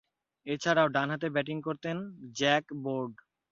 [0.45, 1.97] এছাড়াও, ডানহাতে ব্যাটিং করতেন
[2.37, 3.13] জ্যাক বোর্ড।